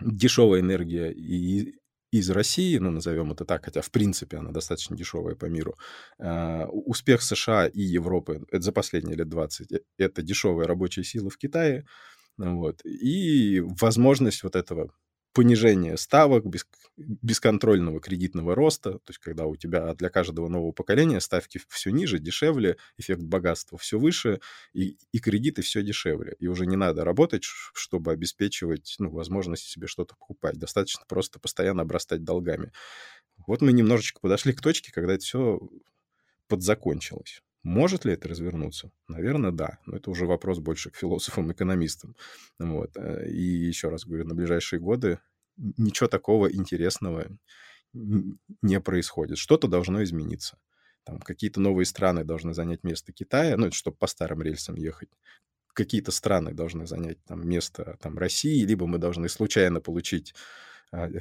[0.00, 1.74] дешевая энергия и
[2.10, 5.74] из России, ну, назовем это так, хотя, в принципе, она достаточно дешевая по миру.
[6.18, 11.28] Uh, успех США и Европы это за последние лет 20 э,— это дешевая рабочая сила
[11.28, 11.84] в Китае,
[12.38, 14.90] вот, и возможность вот этого
[15.32, 21.20] понижение ставок, без, бесконтрольного кредитного роста, то есть когда у тебя для каждого нового поколения
[21.20, 24.40] ставки все ниже, дешевле, эффект богатства все выше,
[24.72, 26.36] и, и кредиты все дешевле.
[26.40, 30.58] И уже не надо работать, чтобы обеспечивать ну, возможность себе что-то покупать.
[30.58, 32.72] Достаточно просто постоянно обрастать долгами.
[33.46, 35.60] Вот мы немножечко подошли к точке, когда это все
[36.48, 37.42] подзакончилось.
[37.68, 38.90] Может ли это развернуться?
[39.08, 39.78] Наверное, да.
[39.84, 42.16] Но это уже вопрос больше к философам-экономистам.
[42.58, 42.96] Вот.
[42.96, 45.18] Э, и еще раз говорю, на ближайшие годы
[45.58, 47.26] ничего такого интересного
[47.92, 49.36] не происходит.
[49.36, 50.58] Что-то должно измениться.
[51.04, 55.10] Там какие-то новые страны должны занять место Китая, ну, чтобы по старым рельсам ехать.
[55.74, 60.34] Какие-то страны должны занять там место там, России, либо мы должны случайно получить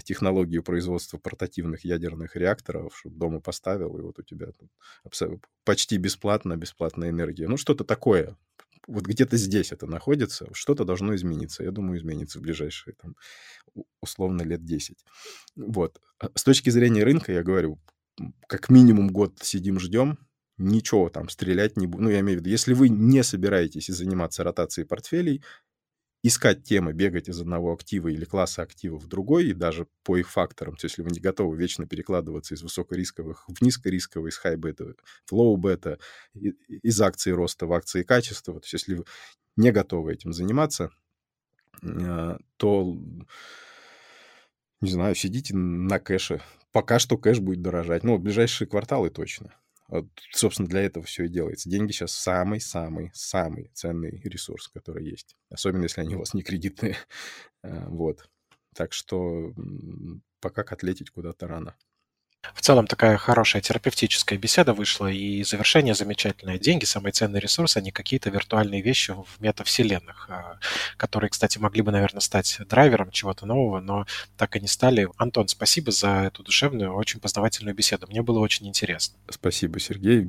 [0.03, 4.47] технологию производства портативных ядерных реакторов, чтобы дома поставил, и вот у тебя
[5.63, 7.47] почти бесплатно, бесплатная энергия.
[7.47, 8.37] Ну, что-то такое.
[8.87, 11.63] Вот где-то здесь это находится, что-то должно измениться.
[11.63, 13.15] Я думаю, изменится в ближайшие, там,
[14.01, 15.03] условно, лет 10.
[15.57, 15.99] Вот.
[16.19, 17.79] А с точки зрения рынка, я говорю,
[18.47, 20.17] как минимум год сидим, ждем,
[20.57, 22.01] ничего там стрелять не будет.
[22.01, 25.43] Ну, я имею в виду, если вы не собираетесь заниматься ротацией портфелей,
[26.23, 30.29] искать темы, бегать из одного актива или класса активов в другой, и даже по их
[30.29, 34.95] факторам, то есть если вы не готовы вечно перекладываться из высокорисковых в низкорисковые, из хай-бета
[35.27, 35.99] в лоу-бета,
[36.33, 39.05] из акций роста в акции качества, то есть если вы
[39.55, 40.91] не готовы этим заниматься,
[41.83, 42.97] а, то,
[44.81, 46.41] не знаю, сидите на кэше.
[46.71, 48.03] Пока что кэш будет дорожать.
[48.03, 49.53] Ну, в ближайшие кварталы точно.
[49.87, 51.69] Вот, собственно, для этого все и делается.
[51.69, 55.35] Деньги сейчас самый-самый-самый ценный ресурс, который есть.
[55.49, 56.95] Особенно, если они у вас не кредитные.
[57.63, 58.29] А, вот.
[58.75, 59.51] Так что
[60.39, 61.75] пока котлетить куда-то рано.
[62.53, 66.57] В целом такая хорошая терапевтическая беседа вышла, и завершение замечательное.
[66.57, 70.59] Деньги– самый ценный ресурс, а не какие-то виртуальные вещи в метавселенных, а,
[70.97, 74.05] которые, кстати, могли бы, наверное, стать драйвером чего-то нового, но
[74.37, 75.07] так и не стали.
[75.17, 78.07] Антон, спасибо за эту душевную, очень познавательную беседу.
[78.07, 79.17] Мне было очень интересно.
[79.29, 80.25] Спасибо, Сергей.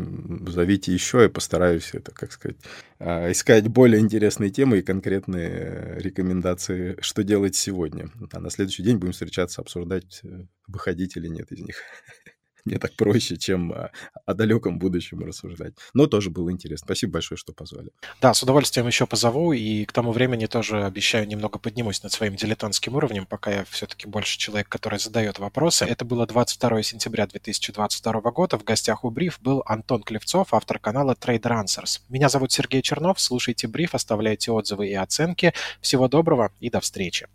[0.47, 2.57] Зовите еще, я постараюсь это, как сказать,
[2.99, 8.11] а, искать более интересные темы и конкретные рекомендации, что делать сегодня.
[8.33, 11.77] А на следующий день будем встречаться, обсуждать, э, выходить или нет из них.
[12.65, 13.91] Мне так проще, чем о,
[14.27, 15.75] о далеком будущем рассуждать.
[15.95, 16.87] Но тоже было интересно.
[16.87, 17.91] Спасибо большое, что позвали.
[18.21, 22.37] Да, с удовольствием еще позову, и к тому времени тоже обещаю немного поднимусь над своим
[22.37, 25.85] дилетантским уровнем, пока я все-таки больше человек, который задает вопросы.
[25.85, 28.59] Это было 22 сентября 2022 года.
[28.59, 32.01] В гостях у Бриф был Антон Клевцов, автор канала Trader Answers.
[32.09, 33.21] Меня зовут Сергей Чернов.
[33.21, 35.55] Слушайте Бриф, оставляйте отзывы и оценки.
[35.81, 37.29] Всего доброго и до встречи.